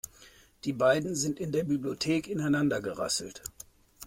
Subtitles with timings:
[0.65, 3.43] Die beiden sind in der Bibliothek ineinander gerasselt.